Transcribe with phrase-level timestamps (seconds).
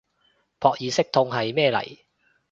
[0.59, 1.99] 撲熱息痛係咩嚟